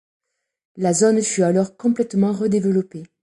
[0.77, 3.03] La zone fut alors complètement redéveloppée.